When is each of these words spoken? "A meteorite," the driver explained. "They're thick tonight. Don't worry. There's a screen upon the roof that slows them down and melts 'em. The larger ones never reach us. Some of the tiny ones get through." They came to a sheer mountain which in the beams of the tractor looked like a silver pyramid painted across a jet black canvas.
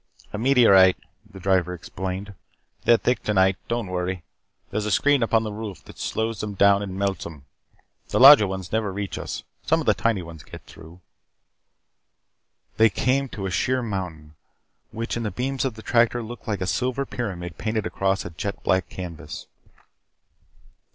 "A 0.33 0.39
meteorite," 0.39 0.97
the 1.29 1.39
driver 1.39 1.75
explained. 1.75 2.33
"They're 2.85 2.97
thick 2.97 3.21
tonight. 3.21 3.57
Don't 3.67 3.85
worry. 3.85 4.23
There's 4.71 4.87
a 4.87 4.89
screen 4.89 5.21
upon 5.21 5.43
the 5.43 5.51
roof 5.51 5.83
that 5.85 5.99
slows 5.99 6.39
them 6.41 6.55
down 6.55 6.81
and 6.81 6.97
melts 6.97 7.23
'em. 7.23 7.45
The 8.09 8.19
larger 8.19 8.47
ones 8.47 8.71
never 8.71 8.91
reach 8.91 9.19
us. 9.19 9.43
Some 9.61 9.79
of 9.79 9.85
the 9.85 9.93
tiny 9.93 10.23
ones 10.23 10.41
get 10.41 10.65
through." 10.65 11.01
They 12.77 12.89
came 12.89 13.29
to 13.29 13.45
a 13.45 13.51
sheer 13.51 13.83
mountain 13.83 14.33
which 14.89 15.15
in 15.17 15.21
the 15.21 15.29
beams 15.29 15.65
of 15.65 15.75
the 15.75 15.83
tractor 15.83 16.23
looked 16.23 16.47
like 16.47 16.61
a 16.61 16.65
silver 16.65 17.05
pyramid 17.05 17.59
painted 17.59 17.85
across 17.85 18.25
a 18.25 18.31
jet 18.31 18.63
black 18.63 18.89
canvas. 18.89 19.45